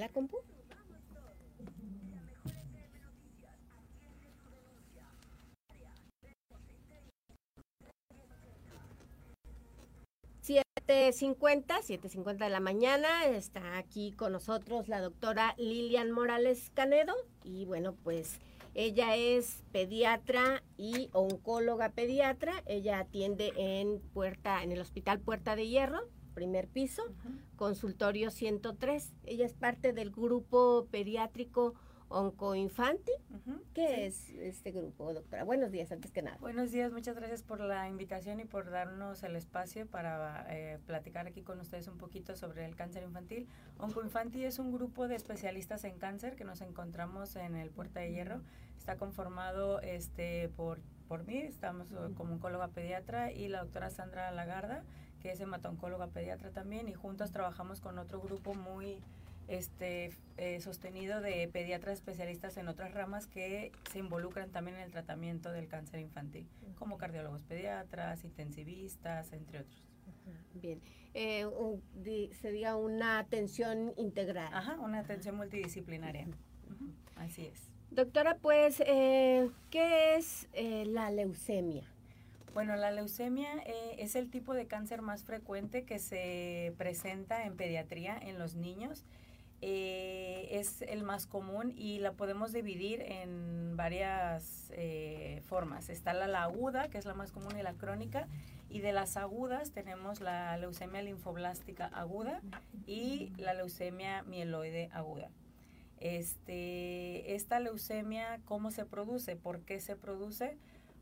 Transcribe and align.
la 0.00 0.08
compu? 0.08 0.38
Siete 10.40 11.12
cincuenta, 11.12 11.82
siete 11.82 12.08
cincuenta 12.08 12.44
de 12.44 12.50
la 12.52 12.60
mañana, 12.60 13.24
está 13.24 13.78
aquí 13.78 14.12
con 14.12 14.30
nosotros 14.30 14.86
la 14.86 15.00
doctora 15.00 15.54
Lilian 15.58 16.12
Morales 16.12 16.70
Canedo 16.72 17.14
y 17.42 17.64
bueno, 17.64 17.96
pues 18.04 18.38
ella 18.74 19.16
es 19.16 19.64
pediatra 19.72 20.62
y 20.76 21.08
oncóloga 21.12 21.88
pediatra. 21.88 22.62
Ella 22.66 22.98
atiende 22.98 23.52
en 23.56 24.00
Puerta, 24.12 24.62
en 24.62 24.70
el 24.70 24.80
Hospital 24.80 25.18
Puerta 25.18 25.56
de 25.56 25.66
Hierro, 25.66 26.08
primer 26.36 26.68
piso, 26.68 27.02
consultorio 27.56 28.30
103. 28.30 29.14
Ella 29.24 29.46
es 29.46 29.54
parte 29.54 29.94
del 29.94 30.10
grupo 30.10 30.86
pediátrico 30.90 31.72
Oncoinfanti. 32.08 33.10
¿Qué 33.72 34.04
es 34.06 34.28
este 34.28 34.70
grupo, 34.70 35.14
doctora? 35.14 35.44
Buenos 35.44 35.72
días, 35.72 35.90
antes 35.92 36.12
que 36.12 36.20
nada. 36.20 36.36
Buenos 36.36 36.70
días, 36.72 36.92
muchas 36.92 37.16
gracias 37.16 37.42
por 37.42 37.60
la 37.60 37.88
invitación 37.88 38.38
y 38.38 38.44
por 38.44 38.70
darnos 38.70 39.22
el 39.22 39.34
espacio 39.34 39.86
para 39.86 40.46
eh, 40.50 40.78
platicar 40.84 41.26
aquí 41.26 41.40
con 41.40 41.58
ustedes 41.58 41.88
un 41.88 41.96
poquito 41.96 42.36
sobre 42.36 42.66
el 42.66 42.76
cáncer 42.76 43.02
infantil. 43.02 43.48
Oncoinfanti 43.78 44.44
es 44.44 44.58
un 44.58 44.72
grupo 44.72 45.08
de 45.08 45.16
especialistas 45.16 45.84
en 45.84 45.98
cáncer 45.98 46.36
que 46.36 46.44
nos 46.44 46.60
encontramos 46.60 47.34
en 47.36 47.56
el 47.56 47.70
Puerta 47.70 48.00
de 48.00 48.12
Hierro. 48.12 48.42
Está 48.76 48.98
conformado 48.98 49.80
este, 49.80 50.50
por, 50.50 50.80
por 51.08 51.24
mí, 51.24 51.38
estamos 51.38 51.88
como 52.14 52.34
oncóloga 52.34 52.68
pediatra, 52.68 53.32
y 53.32 53.48
la 53.48 53.60
doctora 53.62 53.88
Sandra 53.88 54.30
Lagarda, 54.32 54.84
que 55.26 55.32
es 55.32 55.40
hematoncóloga 55.40 56.06
pediatra 56.06 56.52
también, 56.52 56.88
y 56.88 56.94
juntos 56.94 57.32
trabajamos 57.32 57.80
con 57.80 57.98
otro 57.98 58.20
grupo 58.20 58.54
muy 58.54 59.02
este, 59.48 60.12
eh, 60.36 60.60
sostenido 60.60 61.20
de 61.20 61.48
pediatras 61.48 61.94
especialistas 61.94 62.56
en 62.58 62.68
otras 62.68 62.94
ramas 62.94 63.26
que 63.26 63.72
se 63.90 63.98
involucran 63.98 64.50
también 64.50 64.76
en 64.76 64.84
el 64.84 64.92
tratamiento 64.92 65.50
del 65.50 65.66
cáncer 65.66 65.98
infantil, 65.98 66.46
como 66.78 66.96
cardiólogos 66.96 67.42
pediatras, 67.42 68.22
intensivistas, 68.22 69.32
entre 69.32 69.62
otros. 69.62 69.84
Bien, 70.54 70.80
eh, 71.12 71.44
se 72.40 72.52
diga 72.52 72.76
una 72.76 73.18
atención 73.18 73.94
integral. 73.96 74.54
Ajá, 74.54 74.78
una 74.78 75.00
atención 75.00 75.34
multidisciplinaria. 75.34 76.28
Así 77.16 77.46
es. 77.46 77.72
Doctora, 77.90 78.38
pues, 78.38 78.80
eh, 78.86 79.50
¿qué 79.70 80.14
es 80.14 80.48
la 80.54 81.10
leucemia? 81.10 81.95
Bueno, 82.56 82.74
la 82.74 82.90
leucemia 82.90 83.52
es 83.98 84.16
el 84.16 84.30
tipo 84.30 84.54
de 84.54 84.66
cáncer 84.66 85.02
más 85.02 85.24
frecuente 85.24 85.84
que 85.84 85.98
se 85.98 86.72
presenta 86.78 87.44
en 87.44 87.54
pediatría 87.54 88.16
en 88.16 88.38
los 88.38 88.54
niños 88.54 89.04
eh, 89.60 90.48
es 90.52 90.80
el 90.80 91.02
más 91.02 91.26
común 91.26 91.74
y 91.76 91.98
la 91.98 92.12
podemos 92.12 92.54
dividir 92.54 93.02
en 93.02 93.76
varias 93.76 94.72
eh, 94.74 95.42
formas. 95.44 95.90
Está 95.90 96.14
la, 96.14 96.44
aguda, 96.44 96.88
que 96.88 96.96
es 96.96 97.04
la 97.04 97.12
más 97.12 97.30
común, 97.30 97.58
y 97.58 97.62
la 97.62 97.74
crónica. 97.74 98.26
Y 98.70 98.80
de 98.80 98.94
las 98.94 99.18
agudas 99.18 99.72
tenemos 99.72 100.22
la 100.22 100.56
leucemia 100.56 101.02
linfoblástica 101.02 101.88
aguda 101.88 102.40
y 102.86 103.34
la 103.36 103.52
leucemia 103.52 104.22
mieloide 104.22 104.88
aguda. 104.94 105.28
Este, 105.98 107.34
esta 107.34 107.60
leucemia, 107.60 108.40
¿cómo 108.46 108.70
se 108.70 108.86
produce? 108.86 109.36
¿Por 109.36 109.60
qué 109.60 109.78
se 109.78 109.94
produce? 109.94 110.56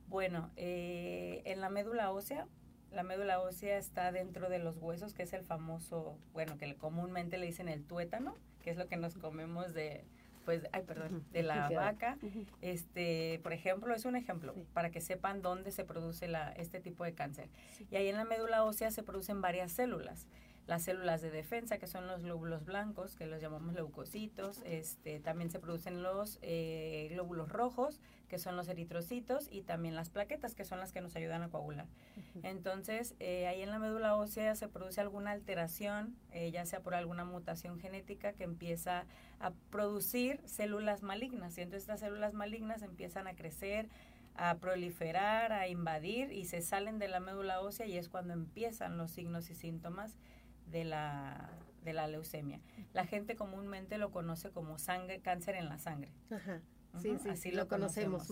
Bueno, 0.09 0.51
eh, 0.57 1.43
en 1.45 1.61
la 1.61 1.71
médula 1.71 2.13
ósea 2.13 2.47
la 2.95 3.03
médula 3.03 3.41
ósea 3.41 3.77
está 3.77 4.13
dentro 4.13 4.49
de 4.49 4.59
los 4.59 4.79
huesos, 4.79 5.15
que 5.15 5.25
es 5.25 5.33
el 5.33 5.43
famoso, 5.45 6.17
bueno, 6.33 6.57
que 6.57 6.77
comúnmente 6.77 7.39
le 7.39 7.47
dicen 7.47 7.69
el 7.69 7.85
tuétano, 7.85 8.37
que 8.63 8.71
es 8.71 8.77
lo 8.77 8.87
que 8.87 8.97
nos 8.97 9.17
comemos 9.17 9.75
de, 9.75 10.05
pues, 10.45 10.69
ay, 10.73 10.83
perdón, 10.83 11.25
de 11.33 11.43
la 11.43 11.69
vaca. 11.71 12.17
Este, 12.61 13.41
por 13.43 13.53
ejemplo, 13.53 13.95
es 13.95 14.05
un 14.05 14.17
ejemplo 14.17 14.55
para 14.73 14.91
que 14.91 15.01
sepan 15.01 15.43
dónde 15.43 15.73
se 15.73 15.85
produce 15.85 16.29
la, 16.29 16.53
este 16.53 16.81
tipo 16.81 17.05
de 17.05 17.15
cáncer. 17.15 17.49
Y 17.91 17.97
ahí 17.97 18.09
en 18.09 18.17
la 18.17 18.25
médula 18.25 18.65
ósea 18.65 18.91
se 18.91 19.03
producen 19.03 19.41
varias 19.41 19.73
células 19.73 20.27
las 20.67 20.83
células 20.83 21.21
de 21.21 21.31
defensa, 21.31 21.79
que 21.79 21.87
son 21.87 22.07
los 22.07 22.23
glóbulos 22.23 22.65
blancos, 22.65 23.17
que 23.17 23.27
los 23.27 23.41
llamamos 23.41 23.75
leucocitos. 23.75 24.63
Este, 24.65 25.21
también 25.21 25.51
se 25.51 25.59
producen 25.59 26.03
los 26.03 26.39
eh, 26.43 27.09
glóbulos 27.11 27.51
rojos, 27.51 28.01
que 28.29 28.39
son 28.39 28.57
los 28.57 28.69
eritrocitos, 28.69 29.49
y 29.51 29.63
también 29.63 29.95
las 29.95 30.09
plaquetas, 30.09 30.55
que 30.55 30.65
son 30.65 30.81
las 30.81 30.93
que 30.93 31.03
nos 31.03 31.15
ayudan 31.17 31.43
a 31.43 31.51
coagular. 31.51 31.87
Entonces, 32.43 33.15
eh, 33.21 33.47
ahí 33.47 33.63
en 33.63 33.71
la 33.71 33.79
médula 33.79 34.17
ósea 34.17 34.55
se 34.55 34.69
produce 34.69 35.01
alguna 35.01 35.33
alteración, 35.33 36.17
eh, 36.33 36.51
ya 36.51 36.65
sea 36.65 36.81
por 36.81 36.95
alguna 36.95 37.25
mutación 37.25 37.79
genética, 37.79 38.33
que 38.33 38.45
empieza 38.45 39.05
a 39.41 39.53
producir 39.71 40.41
células 40.47 41.03
malignas. 41.03 41.59
Y 41.59 41.61
entonces 41.61 41.83
estas 41.83 42.01
células 42.01 42.33
malignas 42.33 42.83
empiezan 42.83 43.27
a 43.27 43.35
crecer, 43.35 43.89
a 44.37 44.57
proliferar, 44.57 45.53
a 45.53 45.69
invadir 45.69 46.33
y 46.33 46.47
se 46.47 46.61
salen 46.61 46.99
de 46.99 47.09
la 47.09 47.21
médula 47.21 47.61
ósea 47.61 47.87
y 47.87 47.97
es 47.97 48.09
cuando 48.09 48.33
empiezan 48.33 48.99
los 48.99 49.13
signos 49.13 49.49
y 49.51 49.55
síntomas 49.55 50.19
de 50.67 50.85
la, 50.85 51.51
de 51.83 51.93
la 51.93 52.09
leucemia. 52.09 52.61
La 52.93 53.07
gente 53.07 53.37
comúnmente 53.37 53.99
lo 53.99 54.11
conoce 54.11 54.51
como 54.51 54.79
sangre, 54.79 55.21
cáncer 55.21 55.57
en 55.57 55.69
la 55.69 55.79
sangre. 55.79 56.13
Ajá. 56.31 56.63
Sí, 57.01 57.17
sí, 57.21 57.29
así 57.29 57.51
lo, 57.51 57.69
conocemos. 57.69 58.29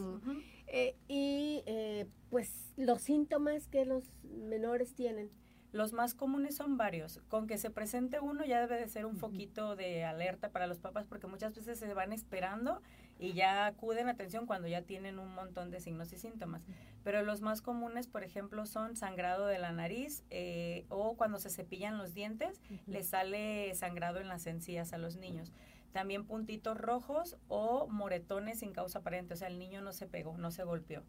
Eh, 0.67 0.97
y 1.09 1.63
eh, 1.67 2.07
pues 2.31 2.73
los 2.77 3.03
síntomas 3.03 3.67
que 3.69 3.85
los 3.85 4.05
menores 4.23 4.95
tienen. 4.95 5.31
Los 5.73 5.93
más 5.93 6.15
comunes 6.15 6.57
son 6.57 6.77
varios. 6.77 7.21
Con 7.29 7.47
que 7.47 7.59
se 7.59 7.71
presente 7.71 8.21
uno 8.21 8.45
ya 8.45 8.61
debe 8.61 8.79
de 8.79 8.89
ser 8.89 9.07
un 9.07 9.17
foquito 9.17 9.75
de 9.75 10.05
alerta 10.05 10.51
para 10.51 10.67
los 10.67 10.79
papás 10.79 11.07
porque 11.07 11.27
muchas 11.27 11.55
veces 11.55 11.79
se 11.79 11.93
van 11.95 12.13
esperando 12.13 12.83
y 13.23 13.35
ya 13.35 13.67
acuden 13.67 14.09
a 14.09 14.13
atención 14.13 14.47
cuando 14.47 14.67
ya 14.67 14.83
tienen 14.83 15.21
un 15.21 15.33
montón 15.33 15.71
de 15.71 15.79
signos 15.79 16.13
y 16.13 16.19
síntomas. 16.19 16.63
Pero 17.05 17.23
los 17.23 17.41
más 17.41 17.63
comunes, 17.63 18.09
por 18.09 18.25
ejemplo, 18.25 18.67
son 18.67 18.97
sangrado 18.97 19.47
de 19.47 19.61
la 19.61 19.71
nariz 19.71 20.25
eh, 20.31 20.87
o 20.89 21.17
cuando 21.17 21.39
se 21.39 21.49
cepillan 21.49 21.99
los 21.99 22.15
dientes, 22.15 22.61
les 22.87 23.07
sale 23.07 23.73
sangrado 23.77 24.19
en 24.19 24.27
las 24.27 24.47
encías 24.49 24.93
a 24.93 24.99
los 24.99 25.17
niños. 25.17 25.53
También 25.93 26.25
puntitos 26.25 26.77
rojos 26.77 27.37
o 27.47 27.87
moretones 27.87 28.59
sin 28.59 28.73
causa 28.73 28.99
aparente, 28.99 29.35
o 29.35 29.37
sea, 29.37 29.47
el 29.47 29.59
niño 29.59 29.83
no 29.83 29.93
se 29.93 30.07
pegó, 30.07 30.37
no 30.37 30.51
se 30.51 30.65
golpeó. 30.65 31.05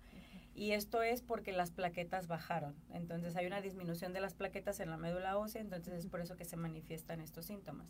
Y 0.56 0.72
esto 0.72 1.02
es 1.02 1.22
porque 1.22 1.52
las 1.52 1.72
plaquetas 1.72 2.28
bajaron. 2.28 2.76
Entonces 2.92 3.36
hay 3.36 3.48
una 3.48 3.62
disminución 3.62 4.14
de 4.14 4.22
las 4.22 4.36
plaquetas 4.36 4.80
en 4.80 4.90
la 4.90 4.98
médula 4.98 5.38
ósea, 5.38 5.62
entonces 5.62 5.94
es 5.94 6.08
por 6.08 6.22
eso 6.22 6.36
que 6.36 6.46
se 6.46 6.58
manifiestan 6.58 7.22
estos 7.22 7.46
síntomas. 7.46 7.88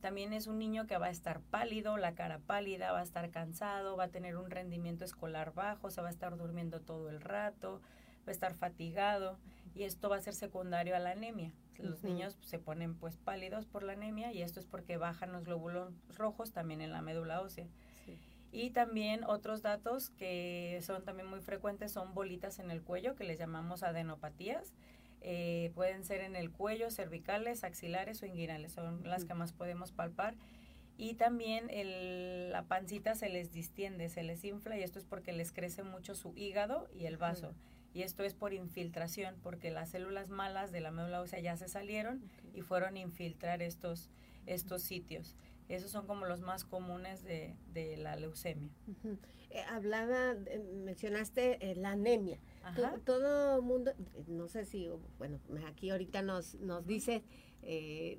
También 0.00 0.32
es 0.32 0.46
un 0.46 0.58
niño 0.58 0.86
que 0.86 0.96
va 0.96 1.06
a 1.06 1.10
estar 1.10 1.40
pálido, 1.40 1.98
la 1.98 2.14
cara 2.14 2.38
pálida, 2.38 2.92
va 2.92 3.00
a 3.00 3.04
estar 3.04 3.30
cansado, 3.30 3.96
va 3.96 4.04
a 4.04 4.08
tener 4.08 4.36
un 4.36 4.50
rendimiento 4.50 5.04
escolar 5.04 5.52
bajo, 5.52 5.90
se 5.90 6.00
va 6.00 6.08
a 6.08 6.10
estar 6.10 6.36
durmiendo 6.36 6.80
todo 6.80 7.10
el 7.10 7.20
rato, 7.20 7.80
va 8.26 8.28
a 8.28 8.32
estar 8.32 8.54
fatigado 8.54 9.38
y 9.74 9.84
esto 9.84 10.08
va 10.08 10.16
a 10.16 10.20
ser 10.20 10.34
secundario 10.34 10.96
a 10.96 10.98
la 10.98 11.10
anemia. 11.10 11.52
Los 11.78 12.02
niños 12.02 12.36
se 12.42 12.58
ponen 12.58 12.94
pues 12.94 13.16
pálidos 13.16 13.66
por 13.66 13.82
la 13.82 13.92
anemia 13.92 14.32
y 14.32 14.42
esto 14.42 14.60
es 14.60 14.66
porque 14.66 14.96
bajan 14.96 15.32
los 15.32 15.44
glóbulos 15.44 15.94
rojos 16.16 16.52
también 16.52 16.80
en 16.80 16.92
la 16.92 17.02
médula 17.02 17.40
ósea. 17.40 17.68
Y 18.52 18.70
también 18.70 19.24
otros 19.24 19.62
datos 19.62 20.10
que 20.10 20.80
son 20.82 21.04
también 21.04 21.28
muy 21.28 21.40
frecuentes 21.40 21.92
son 21.92 22.14
bolitas 22.14 22.58
en 22.58 22.70
el 22.70 22.82
cuello, 22.82 23.14
que 23.14 23.24
les 23.24 23.38
llamamos 23.38 23.82
adenopatías. 23.82 24.74
Eh, 25.22 25.70
pueden 25.74 26.04
ser 26.04 26.22
en 26.22 26.34
el 26.34 26.50
cuello, 26.50 26.90
cervicales, 26.90 27.62
axilares 27.62 28.22
o 28.22 28.26
inguinales, 28.26 28.72
son 28.72 29.02
las 29.04 29.24
que 29.24 29.34
más 29.34 29.52
podemos 29.52 29.92
palpar. 29.92 30.34
Y 30.96 31.14
también 31.14 31.70
el, 31.70 32.50
la 32.50 32.64
pancita 32.64 33.14
se 33.14 33.28
les 33.28 33.52
distiende, 33.52 34.08
se 34.08 34.22
les 34.22 34.44
infla 34.44 34.76
y 34.78 34.82
esto 34.82 34.98
es 34.98 35.04
porque 35.04 35.32
les 35.32 35.52
crece 35.52 35.82
mucho 35.82 36.14
su 36.14 36.36
hígado 36.36 36.88
y 36.94 37.06
el 37.06 37.16
vaso. 37.16 37.54
Y 37.94 38.02
esto 38.02 38.22
es 38.22 38.34
por 38.34 38.52
infiltración, 38.52 39.36
porque 39.42 39.70
las 39.70 39.90
células 39.90 40.28
malas 40.28 40.72
de 40.72 40.80
la 40.80 40.90
médula 40.90 41.20
ósea 41.20 41.40
ya 41.40 41.56
se 41.56 41.68
salieron 41.68 42.20
y 42.54 42.62
fueron 42.62 42.96
a 42.96 43.00
infiltrar 43.00 43.62
estos, 43.62 44.10
estos 44.46 44.82
sitios. 44.82 45.34
Esos 45.70 45.90
son 45.90 46.06
como 46.06 46.26
los 46.26 46.40
más 46.40 46.64
comunes 46.64 47.22
de, 47.22 47.56
de 47.72 47.96
la 47.96 48.16
leucemia. 48.16 48.70
Eh, 49.50 49.62
hablaba, 49.68 50.34
mencionaste 50.84 51.70
eh, 51.70 51.76
la 51.76 51.92
anemia. 51.92 52.40
Todo 53.04 53.62
mundo, 53.62 53.92
no 54.26 54.48
sé 54.48 54.64
si, 54.64 54.88
bueno, 55.18 55.38
aquí 55.66 55.90
ahorita 55.90 56.22
nos, 56.22 56.54
nos 56.56 56.86
dice, 56.86 57.22
eh, 57.62 58.18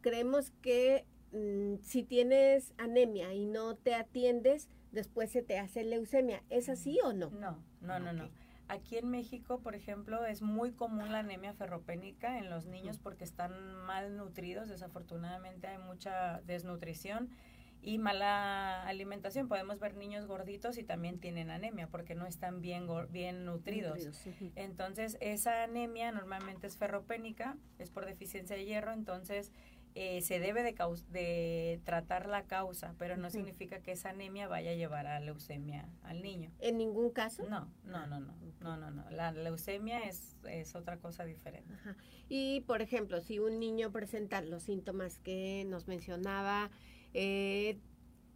creemos 0.00 0.50
que 0.62 1.04
mm, 1.32 1.82
si 1.82 2.04
tienes 2.04 2.72
anemia 2.78 3.34
y 3.34 3.44
no 3.44 3.76
te 3.76 3.94
atiendes, 3.94 4.68
después 4.90 5.30
se 5.30 5.42
te 5.42 5.58
hace 5.58 5.84
leucemia. 5.84 6.42
¿Es 6.48 6.68
así 6.68 6.98
o 7.04 7.12
no? 7.12 7.30
No, 7.30 7.62
no, 7.80 7.98
no, 7.98 8.12
no. 8.12 8.30
Aquí 8.68 8.98
en 8.98 9.10
México, 9.10 9.60
por 9.60 9.74
ejemplo, 9.74 10.26
es 10.26 10.42
muy 10.42 10.72
común 10.72 11.10
la 11.10 11.20
anemia 11.20 11.54
ferropénica 11.54 12.38
en 12.38 12.50
los 12.50 12.66
niños 12.66 12.98
porque 12.98 13.24
están 13.24 13.74
mal 13.86 14.16
nutridos. 14.16 14.68
Desafortunadamente 14.68 15.66
hay 15.66 15.78
mucha 15.78 16.42
desnutrición 16.42 17.30
y 17.80 17.96
mala 17.96 18.82
alimentación. 18.82 19.48
Podemos 19.48 19.78
ver 19.78 19.96
niños 19.96 20.26
gorditos 20.26 20.76
y 20.76 20.84
también 20.84 21.18
tienen 21.18 21.50
anemia 21.50 21.86
porque 21.86 22.14
no 22.14 22.26
están 22.26 22.60
bien, 22.60 22.86
bien 23.10 23.46
nutridos. 23.46 24.06
Entonces, 24.54 25.16
esa 25.20 25.62
anemia 25.62 26.12
normalmente 26.12 26.66
es 26.66 26.76
ferropénica, 26.76 27.56
es 27.78 27.90
por 27.90 28.04
deficiencia 28.04 28.54
de 28.54 28.66
hierro. 28.66 28.92
Entonces, 28.92 29.50
eh, 30.00 30.20
se 30.20 30.38
debe 30.38 30.62
de, 30.62 30.76
de 31.10 31.80
tratar 31.82 32.28
la 32.28 32.44
causa, 32.44 32.94
pero 32.98 33.16
no 33.16 33.30
significa 33.30 33.80
que 33.80 33.90
esa 33.90 34.10
anemia 34.10 34.46
vaya 34.46 34.70
a 34.70 34.74
llevar 34.74 35.08
a 35.08 35.18
leucemia 35.18 35.88
al 36.04 36.22
niño. 36.22 36.52
¿En 36.60 36.78
ningún 36.78 37.10
caso? 37.10 37.42
No, 37.48 37.68
no, 37.82 38.06
no, 38.06 38.20
no, 38.20 38.32
no, 38.60 38.76
no, 38.76 38.92
no. 38.92 39.10
La 39.10 39.32
leucemia 39.32 40.04
es, 40.04 40.36
es 40.48 40.76
otra 40.76 40.98
cosa 40.98 41.24
diferente. 41.24 41.74
Y, 42.28 42.60
por 42.60 42.80
ejemplo, 42.80 43.20
si 43.20 43.40
un 43.40 43.58
niño 43.58 43.90
presenta 43.90 44.40
los 44.40 44.62
síntomas 44.62 45.18
que 45.18 45.64
nos 45.66 45.88
mencionaba 45.88 46.70
eh, 47.12 47.80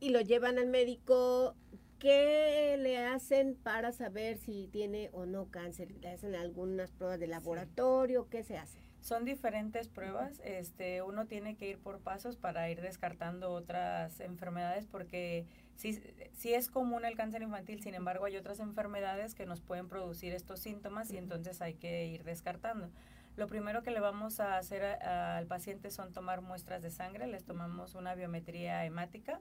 y 0.01 0.11
lo 0.11 0.21
llevan 0.21 0.59
al 0.59 0.67
médico, 0.67 1.55
¿qué 2.01 2.77
le 2.77 2.99
hacen 2.99 3.55
para 3.55 3.93
saber 3.93 4.37
si 4.37 4.67
tiene 4.67 5.11
o 5.13 5.27
no 5.27 5.49
cáncer? 5.53 5.93
¿Le 6.01 6.09
hacen 6.09 6.35
algunas 6.35 6.91
pruebas 6.91 7.21
de 7.21 7.29
laboratorio? 7.29 8.29
¿Qué 8.29 8.43
se 8.43 8.59
hace? 8.59 8.81
Son 9.03 9.25
diferentes 9.25 9.89
pruebas, 9.89 10.41
este, 10.45 11.03
uno 11.03 11.27
tiene 11.27 11.57
que 11.57 11.69
ir 11.69 11.79
por 11.79 11.99
pasos 11.99 12.37
para 12.37 12.71
ir 12.71 12.81
descartando 12.81 13.51
otras 13.51 14.21
enfermedades 14.21 14.87
porque 14.87 15.45
sí, 15.75 16.01
sí 16.35 16.55
es 16.55 16.69
común 16.69 17.05
el 17.05 17.17
cáncer 17.17 17.43
infantil, 17.43 17.83
sin 17.83 17.95
embargo 17.95 18.27
hay 18.27 18.37
otras 18.37 18.61
enfermedades 18.61 19.35
que 19.35 19.45
nos 19.45 19.61
pueden 19.61 19.89
producir 19.89 20.33
estos 20.33 20.61
síntomas 20.61 21.11
y 21.11 21.17
entonces 21.17 21.61
hay 21.61 21.75
que 21.75 22.07
ir 22.07 22.23
descartando. 22.23 22.91
Lo 23.35 23.49
primero 23.49 23.83
que 23.83 23.91
le 23.91 23.99
vamos 23.99 24.39
a 24.39 24.59
hacer 24.59 24.85
al 24.85 25.47
paciente 25.47 25.91
son 25.91 26.13
tomar 26.13 26.41
muestras 26.41 26.81
de 26.83 26.91
sangre, 26.91 27.27
les 27.27 27.45
tomamos 27.45 27.97
una 27.97 28.15
biometría 28.15 28.85
hemática 28.85 29.41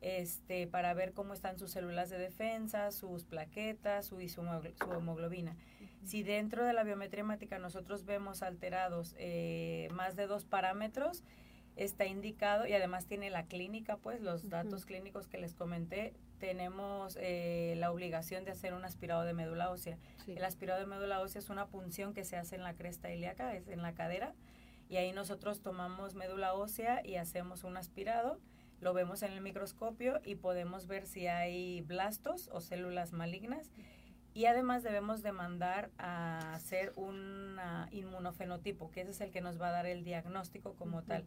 este, 0.00 0.66
para 0.66 0.94
ver 0.94 1.12
cómo 1.12 1.32
están 1.32 1.58
sus 1.58 1.70
células 1.70 2.10
de 2.10 2.18
defensa, 2.18 2.90
sus 2.90 3.24
plaquetas, 3.24 4.06
su, 4.06 4.20
su, 4.22 4.42
su 4.42 4.92
hemoglobina. 4.92 5.54
Si 6.06 6.22
dentro 6.22 6.64
de 6.64 6.72
la 6.72 6.84
biometría 6.84 7.22
hemática 7.22 7.58
nosotros 7.58 8.04
vemos 8.04 8.44
alterados 8.44 9.16
eh, 9.18 9.88
más 9.90 10.14
de 10.14 10.28
dos 10.28 10.44
parámetros, 10.44 11.24
está 11.74 12.06
indicado 12.06 12.64
y 12.64 12.74
además 12.74 13.06
tiene 13.06 13.28
la 13.28 13.46
clínica, 13.46 13.96
pues 13.96 14.20
los 14.20 14.48
datos 14.48 14.86
clínicos 14.86 15.26
que 15.26 15.38
les 15.38 15.52
comenté, 15.52 16.14
tenemos 16.38 17.18
eh, 17.20 17.74
la 17.78 17.90
obligación 17.90 18.44
de 18.44 18.52
hacer 18.52 18.72
un 18.72 18.84
aspirado 18.84 19.24
de 19.24 19.34
médula 19.34 19.68
ósea. 19.68 19.98
El 20.28 20.44
aspirado 20.44 20.78
de 20.78 20.86
médula 20.86 21.20
ósea 21.20 21.40
es 21.40 21.50
una 21.50 21.66
punción 21.66 22.14
que 22.14 22.22
se 22.22 22.36
hace 22.36 22.54
en 22.54 22.62
la 22.62 22.74
cresta 22.74 23.12
ilíaca, 23.12 23.56
es 23.56 23.66
en 23.66 23.82
la 23.82 23.92
cadera, 23.92 24.32
y 24.88 24.98
ahí 24.98 25.10
nosotros 25.10 25.60
tomamos 25.60 26.14
médula 26.14 26.54
ósea 26.54 27.04
y 27.04 27.16
hacemos 27.16 27.64
un 27.64 27.76
aspirado, 27.76 28.38
lo 28.80 28.94
vemos 28.94 29.22
en 29.22 29.32
el 29.32 29.40
microscopio 29.40 30.20
y 30.24 30.36
podemos 30.36 30.86
ver 30.86 31.04
si 31.04 31.26
hay 31.26 31.80
blastos 31.80 32.48
o 32.52 32.60
células 32.60 33.12
malignas 33.12 33.72
y 34.36 34.44
además 34.44 34.82
debemos 34.82 35.22
de 35.22 35.32
mandar 35.32 35.90
a 35.96 36.52
hacer 36.52 36.92
un 36.96 37.56
inmunofenotipo, 37.90 38.90
que 38.90 39.00
ese 39.00 39.12
es 39.12 39.20
el 39.22 39.30
que 39.30 39.40
nos 39.40 39.58
va 39.58 39.68
a 39.68 39.70
dar 39.70 39.86
el 39.86 40.04
diagnóstico 40.04 40.74
como 40.74 41.02
tal. 41.02 41.24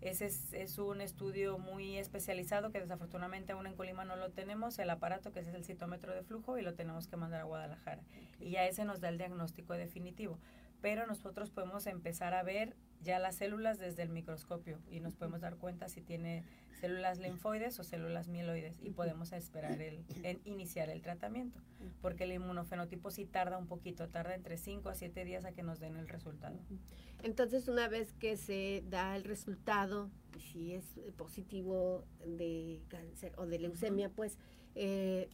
Ese 0.00 0.26
es, 0.26 0.78
un 0.78 1.00
estudio 1.00 1.58
muy 1.58 1.98
especializado 1.98 2.72
que 2.72 2.80
desafortunadamente 2.80 3.52
aún 3.52 3.68
en 3.68 3.76
Colima 3.76 4.04
no 4.04 4.16
lo 4.16 4.30
tenemos, 4.30 4.76
el 4.80 4.90
aparato 4.90 5.30
que 5.30 5.38
es 5.38 5.46
el 5.46 5.64
citómetro 5.64 6.12
de 6.12 6.24
flujo 6.24 6.58
y 6.58 6.62
lo 6.62 6.74
tenemos 6.74 7.06
que 7.06 7.16
mandar 7.16 7.42
a 7.42 7.44
Guadalajara. 7.44 8.02
Y 8.40 8.50
ya 8.50 8.66
ese 8.66 8.84
nos 8.84 9.00
da 9.00 9.08
el 9.08 9.18
diagnóstico 9.18 9.74
definitivo. 9.74 10.40
Pero 10.80 11.06
nosotros 11.06 11.50
podemos 11.50 11.86
empezar 11.86 12.34
a 12.34 12.42
ver 12.42 12.76
ya 13.02 13.18
las 13.18 13.36
células 13.36 13.78
desde 13.78 14.02
el 14.02 14.10
microscopio 14.10 14.78
y 14.90 15.00
nos 15.00 15.14
podemos 15.14 15.40
dar 15.40 15.56
cuenta 15.56 15.88
si 15.88 16.00
tiene 16.00 16.44
células 16.80 17.18
linfoides 17.18 17.78
o 17.78 17.84
células 17.84 18.28
mieloides 18.28 18.78
y 18.82 18.90
podemos 18.90 19.32
esperar 19.32 19.80
el, 19.80 20.04
iniciar 20.44 20.88
el 20.90 21.02
tratamiento, 21.02 21.60
porque 22.00 22.24
el 22.24 22.32
inmunofenotipo 22.32 23.10
sí 23.10 23.24
tarda 23.24 23.58
un 23.58 23.66
poquito, 23.66 24.08
tarda 24.08 24.34
entre 24.34 24.56
5 24.56 24.88
a 24.88 24.94
7 24.94 25.24
días 25.24 25.44
a 25.44 25.52
que 25.52 25.62
nos 25.62 25.80
den 25.80 25.96
el 25.96 26.08
resultado. 26.08 26.58
Entonces, 27.22 27.68
una 27.68 27.88
vez 27.88 28.12
que 28.14 28.36
se 28.36 28.84
da 28.88 29.16
el 29.16 29.24
resultado, 29.24 30.10
si 30.38 30.74
es 30.74 30.84
positivo 31.16 32.04
de 32.24 32.80
cáncer 32.88 33.32
o 33.36 33.46
de 33.46 33.58
leucemia, 33.58 34.08
pues, 34.10 34.38
eh, 34.76 35.28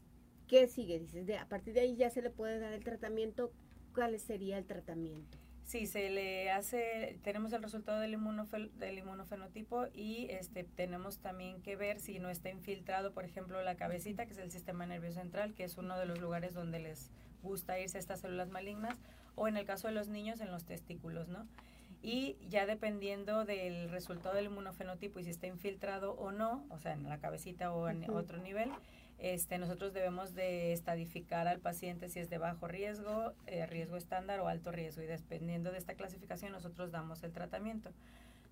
¿qué 0.47 0.67
sigue? 0.67 0.99
Dices, 0.99 1.27
de, 1.27 1.37
a 1.37 1.49
partir 1.49 1.75
de 1.75 1.81
ahí 1.81 1.97
ya 1.97 2.09
se 2.09 2.23
le 2.23 2.31
puede 2.31 2.59
dar 2.59 2.73
el 2.73 2.85
tratamiento. 2.85 3.53
¿Cuál 3.95 4.19
sería 4.19 4.59
el 4.59 4.67
tratamiento? 4.67 5.39
Sí, 5.65 5.87
se 5.87 6.11
le 6.11 6.51
hace, 6.51 7.19
tenemos 7.23 7.53
el 7.55 7.63
resultado 7.63 8.01
del, 8.01 8.19
del 8.79 8.99
inmunofenotipo 8.99 9.87
y 9.95 10.27
este, 10.29 10.65
tenemos 10.65 11.19
también 11.19 11.63
que 11.63 11.75
ver 11.75 12.01
si 12.01 12.19
no 12.19 12.29
está 12.29 12.51
infiltrado, 12.51 13.13
por 13.13 13.25
ejemplo, 13.25 13.63
la 13.63 13.77
cabecita, 13.77 14.27
que 14.27 14.33
es 14.33 14.39
el 14.39 14.51
sistema 14.51 14.85
nervioso 14.85 15.21
central, 15.21 15.55
que 15.55 15.65
es 15.65 15.79
uno 15.79 15.99
de 15.99 16.05
los 16.05 16.21
lugares 16.21 16.53
donde 16.53 16.81
les 16.81 17.11
gusta 17.43 17.81
irse 17.81 17.99
estas 17.99 18.21
células 18.21 18.51
malignas, 18.51 18.99
o 19.37 19.49
en 19.49 19.57
el 19.57 19.65
caso 19.65 19.89
de 19.89 19.95
los 19.95 20.09
niños, 20.09 20.41
en 20.41 20.51
los 20.51 20.65
testículos, 20.65 21.29
¿no? 21.29 21.47
Y 22.03 22.37
ya 22.51 22.67
dependiendo 22.67 23.47
del 23.47 23.89
resultado 23.89 24.35
del 24.35 24.47
inmunofenotipo 24.47 25.19
y 25.19 25.25
si 25.25 25.31
está 25.31 25.47
infiltrado 25.47 26.13
o 26.13 26.31
no, 26.31 26.67
o 26.69 26.79
sea, 26.79 26.93
en 26.93 27.09
la 27.09 27.19
cabecita 27.19 27.73
o 27.73 27.89
en 27.89 28.09
otro 28.11 28.37
nivel, 28.37 28.71
este, 29.19 29.59
nosotros 29.59 29.93
debemos 29.93 30.35
de 30.35 30.73
estadificar 30.73 31.49
al 31.49 31.61
paciente 31.61 32.09
si 32.09 32.21
es 32.21 32.29
de 32.29 32.39
bajo 32.39 32.67
riesgo, 32.69 33.33
eh, 33.47 33.67
riesgo 33.67 33.97
estándar 33.97 34.41
o 34.41 34.49
alto 34.49 34.73
riesgo 34.73 35.03
y 35.03 35.07
dependiendo 35.07 35.73
de 35.73 35.79
esta 35.79 35.95
clasificación 35.95 36.53
nosotros 36.53 36.91
damos 36.91 37.23
el 37.23 37.33
tratamiento. 37.33 37.91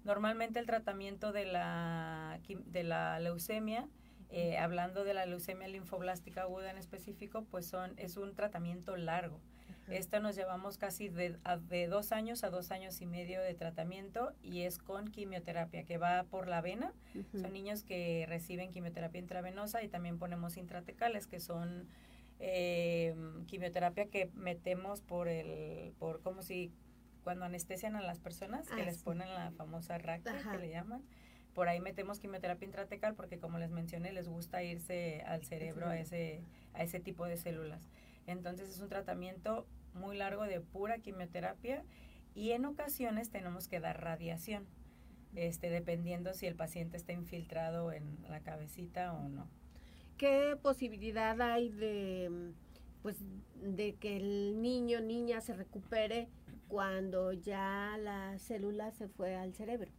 Normalmente 0.05 0.59
el 0.59 0.67
tratamiento 0.67 1.33
de 1.33 1.45
la, 1.45 2.41
de 2.49 2.83
la 2.83 3.21
leucemia, 3.21 3.89
eh, 4.31 4.59
hablando 4.59 5.05
de 5.05 5.15
la 5.15 5.27
leucemia 5.27 5.69
linfoblástica 5.69 6.43
aguda 6.43 6.71
en 6.71 6.79
específico, 6.79 7.45
pues 7.51 7.67
son, 7.67 7.93
es 7.99 8.17
un 8.17 8.35
tratamiento 8.35 8.97
largo. 8.97 9.41
Esto 9.89 10.21
nos 10.21 10.37
llevamos 10.37 10.79
casi 10.79 11.09
de, 11.09 11.37
de, 11.69 11.87
dos 11.87 12.13
años 12.13 12.45
a 12.45 12.51
dos 12.51 12.71
años 12.71 13.01
y 13.01 13.07
medio 13.07 13.41
de 13.41 13.55
tratamiento 13.55 14.33
y 14.43 14.63
es 14.63 14.79
con 14.79 15.09
quimioterapia 15.09 15.85
que 15.85 15.99
va 15.99 16.25
por 16.25 16.49
la 16.49 16.61
vena. 16.61 16.93
Son 17.33 17.53
niños 17.53 17.83
que 17.83 18.25
reciben 18.29 18.73
quimioterapia 18.73 19.21
intravenosa 19.21 19.83
y 19.83 19.89
también 19.89 20.19
ponemos 20.19 20.57
intratecales 20.57 21.27
que 21.27 21.41
son 21.41 21.89
eh, 22.39 23.15
quimioterapia 23.47 24.07
que 24.07 24.31
metemos 24.35 25.01
por 25.01 25.29
el, 25.29 25.93
por 25.99 26.23
como 26.23 26.43
si 26.43 26.73
cuando 27.23 27.45
anestesian 27.45 27.97
a 27.97 28.03
las 28.03 28.19
personas, 28.19 28.69
que 28.69 28.83
ah, 28.83 28.85
les 28.85 28.99
ponen 28.99 29.33
la 29.33 29.53
famosa 29.53 29.99
rack 29.99 30.23
que 30.51 30.59
le 30.59 30.71
llaman. 30.71 31.03
Por 31.55 31.69
ahí 31.69 31.81
metemos 31.81 32.19
quimioterapia 32.19 32.67
intratecal 32.67 33.15
porque 33.15 33.39
como 33.39 33.59
les 33.59 33.71
mencioné, 33.71 34.13
les 34.13 34.29
gusta 34.29 34.63
irse 34.63 35.23
al 35.27 35.45
cerebro 35.45 35.87
a 35.87 35.99
ese, 35.99 36.43
a 36.75 36.83
ese 36.83 36.99
tipo 36.99 37.27
de 37.27 37.37
células. 37.37 37.89
Entonces 38.27 38.71
es 38.71 38.81
un 38.81 38.89
tratamiento 38.89 39.67
muy 39.95 40.17
largo 40.17 40.45
de 40.45 40.61
pura 40.61 40.99
quimioterapia 40.99 41.85
y 42.35 42.53
en 42.53 42.65
ocasiones 42.65 43.31
tenemos 43.31 43.69
que 43.69 43.81
dar 43.81 44.03
radiación, 44.03 44.67
este, 45.35 45.71
dependiendo 45.71 46.35
si 46.35 46.47
el 46.47 46.55
paciente 46.55 46.97
está 46.97 47.13
infiltrado 47.13 47.93
en 47.93 48.19
la 48.29 48.41
cabecita 48.41 49.13
o 49.13 49.29
no. 49.29 49.49
¿Qué 50.17 50.57
posibilidad 50.61 51.41
hay 51.41 51.69
de, 51.71 52.53
pues, 53.03 53.17
de 53.61 53.95
que 53.97 54.17
el 54.17 54.63
niño 54.63 55.01
niña 55.01 55.41
se 55.41 55.55
recupere 55.55 56.29
cuando 56.69 57.33
ya 57.33 57.97
la 57.99 58.39
célula 58.39 58.93
se 58.93 59.09
fue 59.09 59.35
al 59.35 59.53
cerebro? 59.53 59.91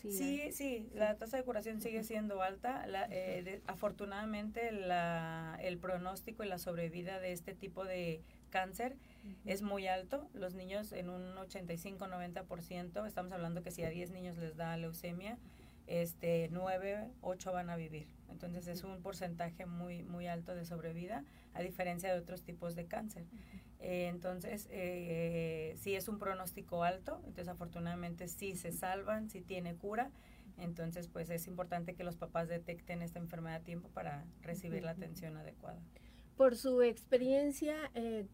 Sí, 0.00 0.50
sí, 0.52 0.88
la 0.94 1.16
tasa 1.16 1.36
de 1.36 1.44
curación 1.44 1.80
sigue 1.80 2.02
siendo 2.02 2.42
alta. 2.42 2.84
Eh, 3.10 3.60
afortunadamente, 3.66 4.72
la, 4.72 5.58
el 5.60 5.78
pronóstico 5.78 6.42
y 6.44 6.48
la 6.48 6.58
sobrevida 6.58 7.20
de 7.20 7.32
este 7.32 7.54
tipo 7.54 7.84
de 7.84 8.22
cáncer 8.50 8.96
es 9.44 9.62
muy 9.62 9.86
alto. 9.86 10.28
Los 10.34 10.54
niños 10.54 10.92
en 10.92 11.08
un 11.08 11.34
85-90%, 11.36 13.06
estamos 13.06 13.32
hablando 13.32 13.62
que 13.62 13.70
si 13.70 13.82
a 13.84 13.90
10 13.90 14.10
niños 14.10 14.36
les 14.38 14.56
da 14.56 14.76
leucemia, 14.76 15.38
este 15.86 16.48
9, 16.50 17.10
8 17.20 17.52
van 17.52 17.70
a 17.70 17.76
vivir. 17.76 18.06
Entonces 18.30 18.66
es 18.66 18.82
un 18.82 19.00
porcentaje 19.02 19.66
muy, 19.66 20.02
muy 20.02 20.26
alto 20.26 20.54
de 20.54 20.64
sobrevida, 20.64 21.24
a 21.54 21.60
diferencia 21.60 22.12
de 22.12 22.18
otros 22.18 22.42
tipos 22.42 22.74
de 22.74 22.86
cáncer. 22.86 23.24
Eh, 23.82 24.06
entonces, 24.06 24.68
eh, 24.70 25.74
sí 25.80 25.96
es 25.96 26.06
un 26.06 26.20
pronóstico 26.20 26.84
alto, 26.84 27.16
entonces 27.26 27.48
afortunadamente 27.48 28.28
sí 28.28 28.54
se 28.54 28.70
salvan, 28.70 29.28
sí 29.28 29.40
tiene 29.40 29.74
cura, 29.74 30.12
entonces 30.56 31.08
pues 31.08 31.30
es 31.30 31.48
importante 31.48 31.94
que 31.94 32.04
los 32.04 32.16
papás 32.16 32.48
detecten 32.48 33.02
esta 33.02 33.18
enfermedad 33.18 33.56
a 33.56 33.64
tiempo 33.64 33.88
para 33.88 34.24
recibir 34.40 34.84
la 34.84 34.92
atención 34.92 35.36
adecuada. 35.36 35.80
Por 36.36 36.56
su 36.56 36.80
experiencia, 36.82 37.74
eh, 37.94 38.28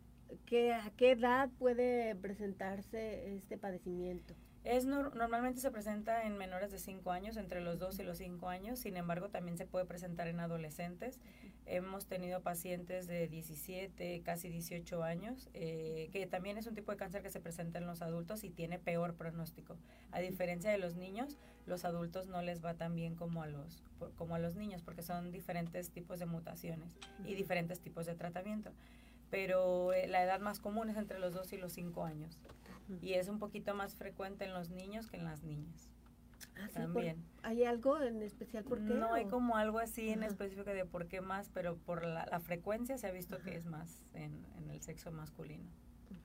¿a 0.75 0.90
qué 0.90 1.11
edad 1.12 1.49
puede 1.59 2.14
presentarse 2.14 3.35
este 3.35 3.57
padecimiento? 3.57 4.35
Es 4.64 4.85
normalmente 4.85 5.61
se 5.61 5.71
presenta 5.71 6.25
en 6.25 6.37
menores 6.37 6.71
de 6.71 6.78
5 6.78 7.11
años, 7.11 7.38
entre 7.38 7.62
los 7.62 7.78
2 7.78 8.00
y 8.00 8.02
los 8.02 8.19
5 8.19 8.49
años, 8.50 8.78
sin 8.81 8.99
embargo 8.99 9.31
también 9.31 9.57
se 9.57 9.64
puede 9.64 9.87
presentar 9.87 10.28
en 10.28 10.40
adolescentes. 10.40 11.21
Hemos 11.70 12.06
tenido 12.06 12.40
pacientes 12.40 13.06
de 13.06 13.28
17, 13.28 14.22
casi 14.22 14.48
18 14.48 15.02
años, 15.02 15.48
eh, 15.52 16.08
que 16.12 16.26
también 16.26 16.56
es 16.56 16.66
un 16.66 16.75
tipo 16.75 16.92
de 16.92 16.98
cáncer 16.98 17.22
que 17.22 17.30
se 17.30 17.40
presenta 17.40 17.78
en 17.78 17.87
los 17.87 18.00
adultos 18.00 18.42
y 18.42 18.50
tiene 18.50 18.78
peor 18.78 19.14
pronóstico. 19.14 19.76
A 20.10 20.20
diferencia 20.20 20.70
de 20.70 20.78
los 20.78 20.96
niños, 20.96 21.37
los 21.66 21.84
adultos 21.84 22.26
no 22.26 22.40
les 22.40 22.64
va 22.64 22.75
tan 22.75 22.94
bien 22.94 23.14
como 23.14 23.42
a 23.42 23.46
los, 23.46 23.82
como 24.16 24.34
a 24.34 24.38
los 24.38 24.56
niños, 24.56 24.82
porque 24.82 25.02
son 25.02 25.30
diferentes 25.30 25.90
tipos 25.90 26.18
de 26.18 26.26
mutaciones 26.26 26.96
y 27.26 27.34
diferentes 27.34 27.80
tipos 27.80 28.06
de 28.06 28.14
tratamiento. 28.14 28.72
Pero 29.30 29.92
eh, 29.92 30.06
la 30.06 30.22
edad 30.22 30.40
más 30.40 30.60
común 30.60 30.88
es 30.88 30.96
entre 30.96 31.18
los 31.18 31.34
2 31.34 31.52
y 31.52 31.56
los 31.58 31.72
5 31.75 32.04
años 32.04 32.38
y 33.02 33.14
es 33.14 33.28
un 33.28 33.38
poquito 33.38 33.75
más 33.75 33.94
frecuente 33.94 34.44
en 34.44 34.54
los 34.54 34.70
niños 34.70 35.06
que 35.06 35.16
en 35.16 35.25
las 35.25 35.42
niñas. 35.42 35.90
Ah, 36.61 36.69
también. 36.73 37.25
¿Hay 37.43 37.65
algo 37.65 38.00
en 38.00 38.23
especial 38.23 38.65
por 38.65 38.79
qué? 38.79 38.95
No 38.95 39.15
hay 39.15 39.27
como 39.27 39.57
algo 39.57 39.79
así 39.79 40.09
en 40.11 40.23
específico 40.23 40.71
de 40.71 40.85
por 40.85 41.07
qué 41.07 41.21
más, 41.21 41.49
pero 41.50 41.77
por 41.77 42.05
la, 42.05 42.41
frecuencia 42.41 42.99
se 42.99 43.07
ha 43.07 43.12
visto 43.12 43.38
que 43.43 43.57
es 43.57 43.65
más 43.65 44.03
en, 44.15 44.45
el 44.71 44.81
sexo 44.83 45.12
masculino. 45.12 45.71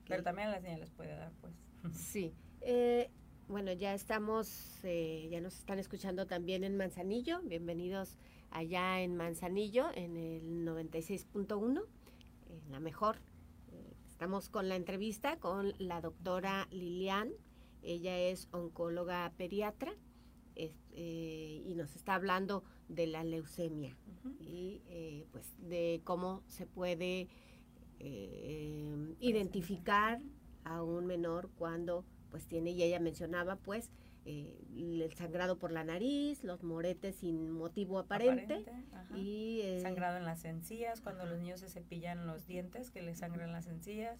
Pero 0.08 0.22
también 0.22 0.48
a 0.48 0.52
las 0.52 0.62
niñas 0.62 0.80
les 0.80 0.90
puede 0.90 1.16
dar, 1.16 1.32
pues. 1.40 1.54
Sí. 1.94 2.34
Eh, 2.60 3.10
bueno, 3.48 3.72
ya 3.72 3.94
estamos, 3.94 4.80
eh, 4.84 5.28
ya 5.30 5.40
nos 5.40 5.58
están 5.58 5.78
escuchando 5.78 6.26
también 6.26 6.64
en 6.64 6.76
Manzanillo. 6.76 7.40
Bienvenidos 7.42 8.16
allá 8.50 9.00
en 9.00 9.16
Manzanillo, 9.16 9.90
en 9.94 10.16
el 10.16 10.66
96.1, 10.66 11.84
en 12.48 12.72
la 12.72 12.80
mejor. 12.80 13.18
Eh, 13.70 13.94
estamos 14.06 14.48
con 14.48 14.68
la 14.68 14.76
entrevista 14.76 15.36
con 15.38 15.74
la 15.78 16.00
doctora 16.00 16.66
Lilian. 16.70 17.30
Ella 17.82 18.18
es 18.18 18.48
oncóloga 18.52 19.30
pediatra 19.36 19.94
eh, 20.56 21.62
y 21.66 21.74
nos 21.74 21.96
está 21.96 22.14
hablando 22.14 22.62
de 22.88 23.08
la 23.08 23.24
leucemia 23.24 23.96
y 24.38 24.80
eh, 24.88 25.26
pues 25.32 25.44
de 25.58 26.00
cómo 26.04 26.44
se 26.46 26.66
puede 26.66 27.28
eh, 27.98 29.16
identificar 29.18 30.20
a 30.62 30.84
un 30.84 31.06
menor 31.06 31.50
cuando 31.58 32.04
pues 32.30 32.46
tiene 32.46 32.70
y 32.70 32.84
ella 32.84 33.00
mencionaba 33.00 33.56
pues 33.56 33.90
el 34.24 35.12
sangrado 35.16 35.58
por 35.58 35.72
la 35.72 35.82
nariz, 35.82 36.44
los 36.44 36.62
moretes 36.62 37.16
sin 37.16 37.50
motivo 37.50 37.98
aparente, 37.98 38.64
y 39.14 39.60
sangrado 39.82 40.16
en 40.16 40.24
las 40.24 40.44
encías 40.44 41.00
cuando 41.00 41.26
los 41.26 41.40
niños 41.40 41.60
se 41.60 41.68
cepillan 41.68 42.26
los 42.26 42.46
dientes 42.46 42.90
que 42.90 43.02
les 43.02 43.18
sangran 43.18 43.52
las 43.52 43.66
encías, 43.66 44.18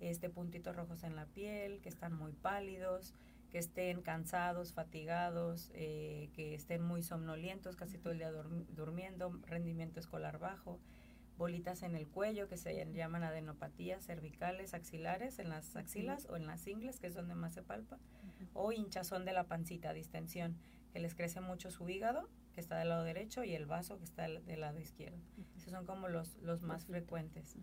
este 0.00 0.30
puntitos 0.30 0.74
rojos 0.74 1.02
en 1.02 1.16
la 1.16 1.26
piel, 1.26 1.80
que 1.82 1.90
están 1.90 2.14
muy 2.14 2.32
pálidos, 2.32 3.14
que 3.52 3.58
estén 3.58 4.00
cansados, 4.00 4.72
fatigados, 4.72 5.70
eh, 5.74 6.30
que 6.32 6.54
estén 6.54 6.82
muy 6.82 7.02
somnolientos, 7.02 7.76
casi 7.76 7.98
todo 7.98 8.14
el 8.14 8.18
día 8.18 8.32
durmiendo, 8.32 9.38
rendimiento 9.46 10.00
escolar 10.00 10.38
bajo, 10.38 10.80
bolitas 11.36 11.82
en 11.82 11.94
el 11.94 12.08
cuello 12.08 12.48
que 12.48 12.56
se 12.56 12.90
llaman 12.94 13.24
adenopatías 13.24 14.06
cervicales, 14.06 14.72
axilares, 14.72 15.38
en 15.38 15.50
las 15.50 15.76
axilas 15.76 16.26
o 16.30 16.36
en 16.36 16.46
las 16.46 16.66
ingles, 16.66 16.98
que 16.98 17.08
es 17.08 17.14
donde 17.14 17.34
más 17.34 17.52
se 17.52 17.62
palpa, 17.62 17.98
o 18.54 18.72
hinchazón 18.72 19.26
de 19.26 19.34
la 19.34 19.44
pancita, 19.44 19.92
distensión, 19.92 20.56
que 20.90 21.00
les 21.00 21.14
crece 21.14 21.42
mucho 21.42 21.70
su 21.70 21.86
hígado, 21.90 22.30
que 22.54 22.60
está 22.60 22.78
del 22.78 22.88
lado 22.88 23.04
derecho, 23.04 23.44
y 23.44 23.54
el 23.54 23.66
vaso, 23.66 23.98
que 23.98 24.04
está 24.04 24.28
del 24.28 24.60
lado 24.60 24.80
izquierdo. 24.80 25.18
Esos 25.58 25.72
son 25.72 25.84
como 25.84 26.08
los, 26.08 26.38
los 26.38 26.62
más 26.62 26.86
frecuentes. 26.86 27.54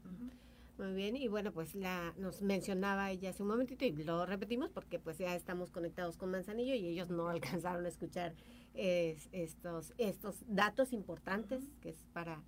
Muy 0.80 0.94
bien, 0.94 1.18
y 1.18 1.28
bueno, 1.28 1.52
pues 1.52 1.76
la 1.76 2.14
nos 2.18 2.42
mencionaba 2.42 3.12
ella 3.12 3.32
hace 3.32 3.44
un 3.44 3.50
momentito 3.50 3.84
y 3.84 3.92
lo 3.92 4.26
repetimos 4.26 4.70
porque 4.70 4.98
pues 4.98 5.18
ya 5.18 5.36
estamos 5.36 5.72
conectados 5.72 6.16
con 6.16 6.32
Manzanillo 6.32 6.74
y 6.74 6.88
ellos 6.88 7.10
no 7.10 7.28
alcanzaron 7.68 7.86
a 7.86 7.90
escuchar 7.90 8.34
estos, 8.74 9.94
estos 9.98 10.38
datos 10.48 10.94
importantes 10.94 11.66
que 11.82 11.90
es 11.90 11.98
para 12.14 12.42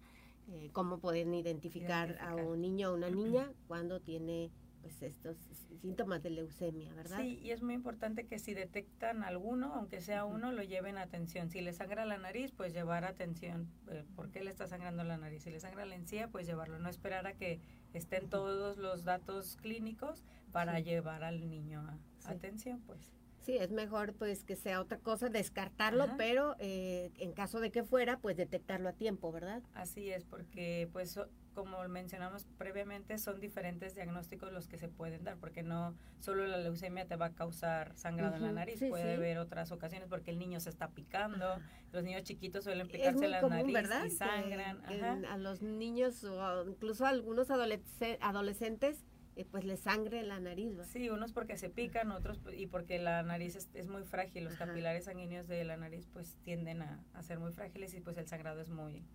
eh, 0.47 0.69
cómo 0.71 0.99
pueden 0.99 1.33
identificar, 1.33 2.17
a 2.21 2.35
un 2.35 2.61
niño 2.61 2.91
o 2.91 2.93
una 2.93 3.09
niña 3.09 3.51
cuando 3.67 3.99
tiene 3.99 4.49
pues 4.81 5.01
estos 5.01 5.37
síntomas 5.81 6.21
de 6.23 6.31
leucemia, 6.31 6.93
¿verdad? 6.93 7.19
Sí, 7.19 7.39
y 7.41 7.51
es 7.51 7.61
muy 7.61 7.73
importante 7.73 8.25
que 8.25 8.39
si 8.39 8.53
detectan 8.53 9.23
alguno, 9.23 9.73
aunque 9.75 10.01
sea 10.01 10.25
uno, 10.25 10.51
lo 10.51 10.63
lleven 10.63 10.97
a 10.97 11.03
atención. 11.03 11.49
Si 11.49 11.61
le 11.61 11.73
sangra 11.73 12.05
la 12.05 12.17
nariz, 12.17 12.51
pues 12.51 12.73
llevar 12.73 13.05
atención. 13.05 13.67
Eh, 13.89 14.03
¿Por 14.15 14.31
qué 14.31 14.43
le 14.43 14.51
está 14.51 14.67
sangrando 14.67 15.03
la 15.03 15.17
nariz? 15.17 15.43
Si 15.43 15.51
le 15.51 15.59
sangra 15.59 15.85
la 15.85 15.95
encía, 15.95 16.27
pues 16.27 16.45
llevarlo. 16.47 16.79
No 16.79 16.89
esperar 16.89 17.27
a 17.27 17.33
que 17.33 17.59
estén 17.93 18.29
todos 18.29 18.77
los 18.77 19.03
datos 19.03 19.57
clínicos 19.61 20.23
para 20.51 20.79
llevar 20.79 21.23
al 21.23 21.49
niño 21.49 21.81
a 21.81 22.29
atención, 22.29 22.81
pues. 22.81 23.13
Sí, 23.41 23.57
es 23.57 23.71
mejor 23.71 24.13
pues 24.13 24.43
que 24.43 24.55
sea 24.55 24.79
otra 24.79 24.99
cosa, 24.99 25.29
descartarlo, 25.29 26.05
pero 26.15 26.55
eh, 26.59 27.11
en 27.17 27.33
caso 27.33 27.59
de 27.59 27.71
que 27.71 27.83
fuera, 27.83 28.19
pues 28.19 28.37
detectarlo 28.37 28.87
a 28.89 28.93
tiempo, 28.93 29.31
¿verdad? 29.31 29.63
Así 29.73 30.11
es, 30.11 30.25
porque 30.25 30.87
pues 30.93 31.19
como 31.53 31.87
mencionamos 31.87 32.45
previamente, 32.57 33.17
son 33.17 33.39
diferentes 33.39 33.95
diagnósticos 33.95 34.51
los 34.51 34.67
que 34.67 34.77
se 34.77 34.87
pueden 34.87 35.23
dar, 35.23 35.37
porque 35.37 35.63
no 35.63 35.95
solo 36.19 36.47
la 36.47 36.57
leucemia 36.57 37.07
te 37.07 37.15
va 37.15 37.27
a 37.27 37.33
causar 37.33 37.95
sangrado 37.95 38.35
en 38.35 38.43
la 38.43 38.51
nariz, 38.51 38.79
puede 38.89 39.15
haber 39.15 39.37
otras 39.37 39.71
ocasiones 39.71 40.07
porque 40.09 40.31
el 40.31 40.39
niño 40.39 40.59
se 40.59 40.69
está 40.69 40.89
picando, 40.89 41.59
los 41.91 42.03
niños 42.03 42.23
chiquitos 42.23 42.63
suelen 42.63 42.87
picarse 42.87 43.27
la 43.27 43.41
nariz 43.41 43.77
y 44.05 44.09
sangran. 44.11 45.25
a 45.25 45.37
los 45.37 45.61
niños 45.61 46.23
o 46.23 46.67
incluso 46.67 47.05
a 47.05 47.09
algunos 47.09 47.49
adolescentes 47.51 49.05
eh, 49.37 49.45
pues 49.49 49.63
le 49.63 49.77
sangre 49.77 50.23
la 50.23 50.39
nariz. 50.39 50.77
Sí, 50.91 51.09
unos 51.09 51.31
porque 51.31 51.55
se 51.55 51.69
pican, 51.69 52.11
otros 52.11 52.39
y 52.55 52.67
porque 52.67 52.99
la 52.99 53.23
nariz 53.23 53.55
es, 53.73 53.87
muy 53.87 54.03
frágil, 54.03 54.43
los 54.43 54.55
capilares 54.55 55.05
sanguíneos 55.05 55.47
de 55.47 55.63
la 55.63 55.77
nariz 55.77 56.07
pues 56.11 56.35
tienden 56.43 56.81
a, 56.81 56.99
ser 57.23 57.39
muy 57.39 57.53
frágiles 57.53 57.93
y 57.93 58.01
pues 58.01 58.17
el 58.17 58.27
sangrado 58.27 58.59
es 58.59 58.69
muy, 58.69 59.05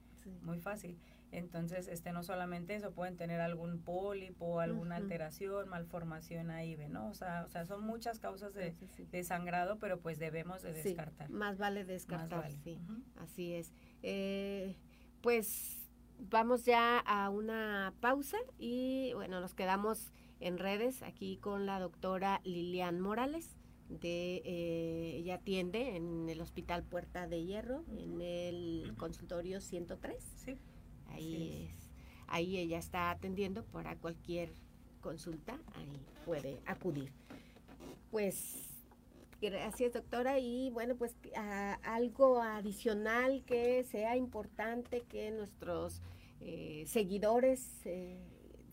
muy 0.43 0.61
fácil. 0.61 0.99
Entonces, 1.33 1.89
este 1.89 2.13
no 2.13 2.23
solamente 2.23 2.75
eso, 2.75 2.93
pueden 2.93 3.17
tener 3.17 3.41
algún 3.41 3.83
pólipo, 3.83 4.61
alguna 4.61 4.97
alteración, 4.97 5.69
malformación 5.69 6.51
ahí, 6.51 6.77
¿no? 6.89 7.09
O 7.09 7.15
sea, 7.15 7.45
o 7.45 7.49
sea, 7.49 7.67
son 7.67 7.85
muchas 7.85 8.19
causas 8.19 8.55
de, 8.55 9.25
sangrado, 9.25 9.79
pero 9.79 10.01
pues 10.01 10.19
debemos 10.19 10.63
de 10.63 10.73
descartar. 10.73 11.29
más 11.31 11.59
vale 11.59 11.85
descartar, 11.85 12.53
sí, 12.63 12.79
así 13.17 13.55
es. 13.55 13.73
Eh, 14.03 14.77
pues 15.21 15.87
vamos 16.19 16.65
ya 16.65 16.99
a 17.01 17.29
una 17.31 17.93
pausa 18.01 18.39
y 18.59 19.13
bueno, 19.15 19.41
nos 19.41 19.55
quedamos 19.55 20.13
en 20.41 20.59
redes 20.59 21.03
aquí 21.03 21.39
con 21.39 21.67
la 21.67 21.81
doctora 21.81 22.41
Lilian 22.45 23.01
Morales. 23.01 23.57
De, 23.89 24.43
eh, 24.45 25.17
ella 25.19 25.37
atiende 25.37 25.97
en 25.97 26.29
el 26.29 26.41
Hospital 26.41 26.83
Puerta 26.83 27.27
de 27.29 27.45
Hierro, 27.45 27.85
en 27.97 28.21
el 28.21 28.95
consultorio 28.99 29.61
103. 29.61 30.17
Sí. 30.45 30.59
Ahí 31.07 31.71
es. 31.71 31.91
Ahí 32.27 32.59
ella 32.59 32.79
está 32.79 33.11
atendiendo 33.11 33.65
para 33.65 33.97
cualquier 33.97 34.53
consulta, 35.01 35.61
ahí 35.77 36.01
puede 36.25 36.61
acudir. 36.67 37.13
Pues 38.11 38.67
Gracias, 39.41 39.93
doctora. 39.93 40.39
Y 40.39 40.71
bueno, 40.71 40.97
pues 40.97 41.15
algo 41.83 42.41
adicional 42.41 43.45
que 43.45 43.85
sea 43.85 44.17
importante 44.17 45.03
que 45.03 45.31
nuestros 45.31 46.01
eh, 46.41 46.85
seguidores 46.87 47.83
eh, 47.85 48.19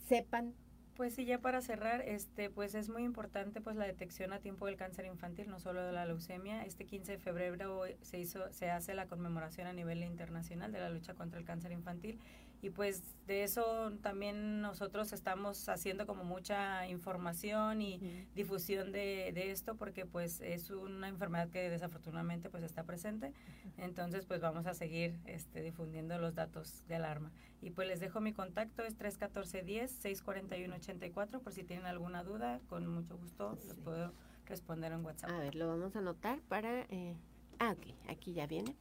sepan. 0.07 0.53
Pues 0.95 1.15
sí, 1.15 1.25
ya 1.25 1.39
para 1.39 1.61
cerrar, 1.61 2.01
este, 2.01 2.51
pues 2.51 2.75
es 2.75 2.87
muy 2.87 3.03
importante 3.03 3.61
pues 3.61 3.75
la 3.75 3.85
detección 3.85 4.31
a 4.31 4.39
tiempo 4.39 4.67
del 4.67 4.75
cáncer 4.75 5.05
infantil, 5.05 5.49
no 5.49 5.59
solo 5.59 5.83
de 5.83 5.91
la 5.91 6.05
leucemia. 6.05 6.63
Este 6.65 6.85
15 6.85 7.13
de 7.13 7.17
febrero 7.17 7.81
se 8.01 8.19
hizo, 8.19 8.51
se 8.53 8.69
hace 8.69 8.93
la 8.93 9.07
conmemoración 9.07 9.65
a 9.65 9.73
nivel 9.73 10.03
internacional 10.03 10.71
de 10.71 10.79
la 10.79 10.89
lucha 10.91 11.15
contra 11.15 11.39
el 11.39 11.45
cáncer 11.45 11.71
infantil 11.71 12.19
y 12.63 12.69
pues 12.69 13.03
de 13.27 13.43
eso 13.43 13.91
también 14.01 14.61
nosotros 14.61 15.11
estamos 15.11 15.67
haciendo 15.67 16.07
como 16.07 16.23
mucha 16.23 16.87
información 16.87 17.81
y 17.81 17.99
difusión 18.35 18.93
de, 18.93 19.31
de, 19.33 19.51
esto 19.51 19.75
porque 19.75 20.05
pues 20.05 20.39
es 20.39 20.69
una 20.69 21.09
enfermedad 21.09 21.49
que 21.49 21.69
desafortunadamente 21.69 22.49
pues 22.49 22.63
está 22.63 22.83
presente. 22.83 23.33
Entonces 23.77 24.25
pues 24.25 24.39
vamos 24.39 24.65
a 24.65 24.73
seguir 24.73 25.19
este, 25.25 25.61
difundiendo 25.61 26.17
los 26.19 26.35
datos 26.35 26.87
de 26.87 26.95
alarma. 26.95 27.33
Y 27.61 27.71
pues 27.71 27.85
les 27.89 27.99
dejo 27.99 28.21
mi 28.21 28.31
contacto 28.31 28.83
es 28.83 28.95
314 28.95 29.63
10 29.63 29.91
641 29.91 30.73
84 30.75 31.41
por 31.41 31.51
si 31.51 31.65
tienen 31.65 31.85
alguna 31.85 32.23
duda 32.23 32.61
con 32.69 32.87
mucho 32.87 33.17
gusto 33.17 33.57
les 33.67 33.77
puedo 33.77 34.13
responder 34.45 34.93
en 34.93 35.03
WhatsApp. 35.03 35.31
A 35.31 35.39
ver 35.39 35.55
lo 35.55 35.67
vamos 35.67 35.97
a 35.97 35.99
anotar 35.99 36.39
para 36.47 36.83
eh, 36.83 37.17
ah 37.59 37.73
ok 37.73 37.93
aquí 38.07 38.31
ya 38.31 38.47
viene 38.47 38.73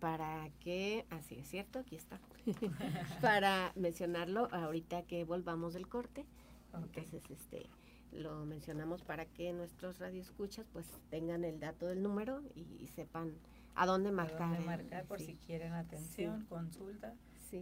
para 0.00 0.48
que, 0.60 1.06
así 1.10 1.36
es 1.36 1.48
cierto, 1.48 1.80
aquí 1.80 1.96
está, 1.96 2.20
para 3.20 3.72
mencionarlo 3.74 4.48
ahorita 4.52 5.02
que 5.02 5.24
volvamos 5.24 5.74
del 5.74 5.88
corte. 5.88 6.26
Entonces, 6.74 7.22
este, 7.30 7.66
lo 8.12 8.44
mencionamos 8.44 9.02
para 9.02 9.26
que 9.26 9.52
nuestros 9.52 9.98
radioescuchas 9.98 10.66
pues 10.72 10.86
tengan 11.10 11.44
el 11.44 11.60
dato 11.60 11.86
del 11.86 12.02
número 12.02 12.42
y, 12.54 12.86
sepan 12.88 13.34
a 13.74 13.86
dónde 13.86 14.10
marcar. 14.10 14.48
dónde 14.50 14.64
marcar 14.64 15.04
por 15.06 15.20
si 15.20 15.34
quieren 15.34 15.72
atención, 15.72 16.46
consulta. 16.48 17.14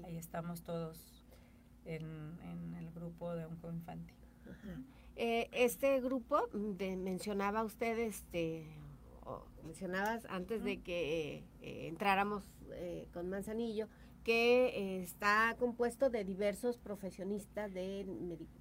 Ahí 0.04 0.16
estamos 0.16 0.62
todos 0.62 1.24
en, 1.84 2.74
el 2.78 2.90
grupo 2.90 3.34
de 3.34 3.44
Oncoinfantil. 3.44 4.16
Eh, 5.16 5.48
este 5.52 6.00
grupo 6.00 6.48
de, 6.52 6.96
mencionaba 6.96 7.64
usted 7.64 7.98
este 7.98 8.66
mencionabas 9.64 10.26
antes 10.26 10.62
de 10.62 10.80
que 10.80 11.44
eh, 11.60 11.88
entráramos 11.88 12.44
eh, 12.72 13.08
con 13.12 13.28
Manzanillo, 13.28 13.88
que 14.22 14.66
eh, 14.66 15.02
está 15.02 15.54
compuesto 15.58 16.10
de 16.10 16.24
diversos 16.24 16.78
profesionistas 16.78 17.72
de, 17.72 18.04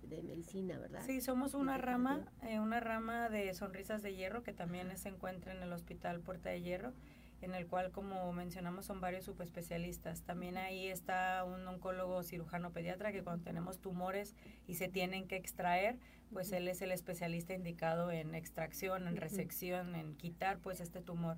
de, 0.03 0.22
medicina, 0.22 0.77
¿verdad? 0.77 1.01
Sí, 1.05 1.22
somos 1.22 1.55
una 1.55 1.77
rama, 1.77 2.24
una 2.62 2.79
rama 2.79 3.29
de 3.29 3.51
Sonrisas 3.55 4.03
de 4.03 4.15
Hierro 4.15 4.43
que 4.43 4.53
también 4.53 4.95
se 4.98 5.10
encuentra 5.10 5.53
en 5.53 5.63
el 5.63 5.74
Hospital 5.74 6.22
Puerta 6.22 6.50
de 6.50 6.62
Hierro. 6.62 6.93
En 7.42 7.54
el 7.54 7.68
cual, 7.68 7.92
como 7.92 8.32
mencionamos, 8.34 8.86
son 8.86 9.01
varios 9.01 9.25
subespecialistas. 9.25 10.24
También 10.24 10.58
ahí 10.58 10.88
está 10.88 11.44
un 11.44 11.68
oncólogo 11.68 12.24
cirujano 12.24 12.72
pediatra 12.72 13.12
que 13.12 13.24
cuando 13.24 13.44
tenemos 13.44 13.80
tumores 13.80 14.36
y 14.68 14.75
se 14.75 14.88
tienen 14.88 15.27
que 15.27 15.36
extraer, 15.36 15.98
pues 16.32 16.51
él 16.51 16.68
es 16.68 16.82
el 16.82 16.92
especialista 16.92 17.54
indicado 17.54 18.12
en 18.12 18.36
extracción, 18.36 19.08
en 19.08 19.18
resección, 19.18 19.96
en 19.96 20.15
quitar 20.15 20.60
pues 20.60 20.82
este 20.82 21.01
tumor. 21.01 21.38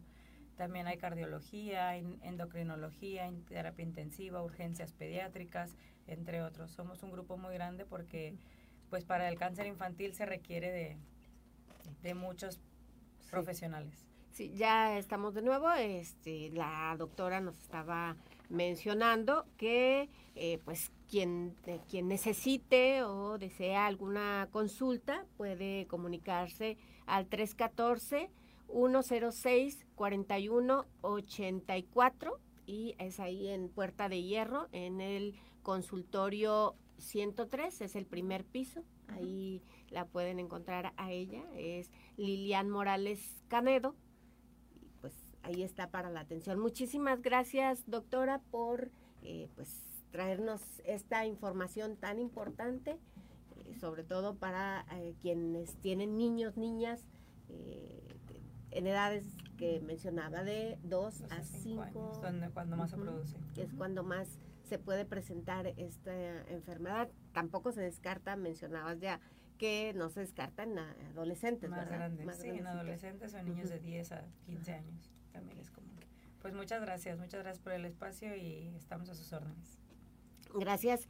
También 0.55 0.87
hay 0.87 0.97
cardiología, 0.97 1.95
endocrinología, 1.95 3.31
terapia 3.47 3.83
intensiva, 3.83 4.41
urgencias 4.41 4.91
pediátricas, 4.91 5.75
entre 6.07 6.41
otros. 6.41 6.71
Somos 6.71 7.03
un 7.03 7.11
grupo 7.11 7.37
muy 7.37 7.53
grande 7.53 7.85
porque 7.85 8.35
pues 8.89 9.05
para 9.05 9.29
el 9.29 9.37
cáncer 9.37 9.67
infantil 9.67 10.13
se 10.13 10.25
requiere 10.25 10.97
de, 12.01 12.13
muchos 12.15 12.59
profesionales. 13.29 14.06
Sí, 14.37 14.53
ya 14.55 14.97
estamos 14.99 15.33
de 15.33 15.41
nuevo. 15.41 15.71
Este, 15.71 16.51
la 16.51 16.95
doctora 16.95 17.41
nos 17.41 17.57
estaba 17.57 18.15
mencionando 18.49 19.47
que 19.57 20.11
eh, 20.35 20.59
pues 20.63 20.91
quien, 21.09 21.55
eh, 21.65 21.79
quien 21.89 22.07
necesite 22.07 23.01
o 23.01 23.39
desea 23.39 23.87
alguna 23.87 24.47
consulta 24.51 25.25
puede 25.37 25.87
comunicarse 25.87 26.77
al 27.07 27.25
314 27.25 28.29
106 28.71 29.87
4184 29.95 32.39
y 32.67 32.93
es 32.99 33.19
ahí 33.19 33.47
en 33.47 33.69
Puerta 33.69 34.07
de 34.07 34.21
Hierro, 34.21 34.67
en 34.71 35.01
el 35.01 35.33
consultorio 35.63 36.75
103, 36.99 37.81
es 37.81 37.95
el 37.95 38.05
primer 38.05 38.45
piso. 38.45 38.83
Ahí 39.07 39.63
la 39.89 40.05
pueden 40.05 40.37
encontrar 40.37 40.93
a 40.95 41.11
ella, 41.11 41.43
es 41.55 41.89
Lilian 42.17 42.69
Morales 42.69 43.41
Canedo. 43.47 43.95
Ahí 45.47 45.63
está 45.63 45.89
para 45.89 46.09
la 46.09 46.19
atención. 46.19 46.59
Muchísimas 46.59 47.21
gracias, 47.21 47.89
doctora, 47.89 48.41
por 48.51 48.91
eh, 49.23 49.47
pues 49.55 49.81
traernos 50.11 50.61
esta 50.83 51.25
información 51.25 51.95
tan 51.95 52.19
importante, 52.19 52.97
eh, 53.55 53.73
sobre 53.79 54.03
todo 54.03 54.35
para 54.35 54.85
eh, 54.91 55.15
quienes 55.21 55.73
tienen 55.75 56.17
niños, 56.17 56.57
niñas 56.57 57.07
en 58.71 58.87
edades 58.87 59.25
que 59.57 59.79
mencionaba 59.79 60.43
de 60.43 60.77
2 60.83 61.23
a 61.29 61.41
5 61.41 61.81
años, 61.81 62.51
cuando 62.53 62.75
más 62.75 62.89
se 62.89 62.97
produce. 62.97 63.37
Es 63.55 63.73
cuando 63.73 64.03
más 64.03 64.27
se 64.65 64.77
puede 64.77 65.05
presentar 65.05 65.67
esta 65.77 66.13
enfermedad. 66.49 67.07
Tampoco 67.31 67.71
se 67.71 67.79
descarta, 67.79 68.35
mencionabas 68.35 68.99
ya, 68.99 69.21
que 69.57 69.93
no 69.95 70.09
se 70.09 70.19
descarta 70.19 70.63
en 70.63 70.77
adolescentes, 70.77 71.69
más 71.69 71.87
Grandes, 71.87 72.35
sí, 72.35 72.49
en 72.49 72.67
adolescentes 72.67 73.33
o 73.33 73.41
niños 73.43 73.69
de 73.69 73.79
10 73.79 74.11
a 74.11 74.25
15 74.45 74.73
años 74.73 75.16
también 75.37 75.59
es. 75.59 75.67
Pues 76.41 76.55
muchas 76.55 76.81
gracias, 76.81 77.17
muchas 77.17 77.41
gracias 77.41 77.61
por 77.61 77.73
el 77.73 77.85
espacio 77.85 78.35
y 78.35 78.73
estamos 78.77 79.09
a 79.09 79.15
sus 79.15 79.33
órdenes. 79.33 79.79
Gracias. 80.53 81.07